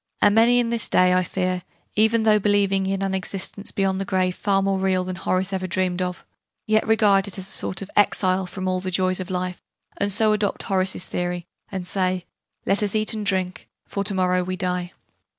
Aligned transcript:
And 0.19 0.33
many 0.33 0.57
in 0.57 0.69
this 0.71 0.89
day, 0.89 1.13
I 1.13 1.21
fear, 1.23 1.61
even 1.95 2.23
though 2.23 2.39
believing 2.39 2.87
in 2.87 3.03
an 3.03 3.13
existence 3.13 3.71
beyond 3.71 4.01
the 4.01 4.03
grave 4.05 4.35
far 4.35 4.63
more 4.63 4.79
real 4.79 5.03
than 5.03 5.15
Horace 5.15 5.53
ever 5.53 5.67
dreamed 5.67 6.01
of, 6.01 6.25
yet 6.65 6.87
regard 6.87 7.27
it 7.27 7.37
as 7.37 7.47
a 7.47 7.51
sort 7.51 7.83
of 7.83 7.91
'exile' 7.95 8.47
from 8.47 8.67
all 8.67 8.79
the 8.79 8.89
joys 8.89 9.19
of 9.19 9.29
life, 9.29 9.61
and 9.97 10.11
so 10.11 10.33
adopt 10.33 10.63
Horace's 10.63 11.05
theory, 11.05 11.45
and 11.71 11.85
say 11.85 12.25
'let 12.65 12.81
us 12.81 12.95
eat 12.95 13.13
and 13.13 13.23
drink, 13.23 13.69
for 13.87 14.03
to 14.05 14.15
morrow 14.15 14.41
we 14.41 14.55
die.' 14.55 14.91